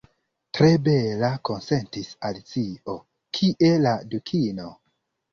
"Tre 0.59 0.67
bela," 0.85 1.27
konsentis 1.49 2.07
Alicio. 2.29 2.95
"Kie 3.39 3.69
la 3.83 3.93
Dukino?" 4.15 4.67